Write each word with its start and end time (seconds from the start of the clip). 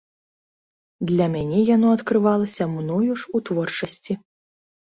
Для 1.11 1.27
мяне 1.33 1.59
яно 1.75 1.87
адкрывалася 1.97 2.67
мною 2.75 3.13
ж 3.25 3.37
у 3.37 3.43
творчасці. 3.51 4.13